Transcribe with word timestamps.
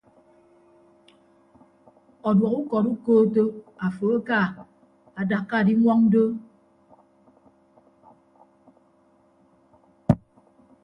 Ọduọk 2.27 2.53
ukọd 2.59 2.85
ukootto 2.93 3.43
afo 3.85 4.05
aka 4.19 5.21
dakka 5.29 5.57
diñwọñ 5.67 5.99
doo. 6.11 6.33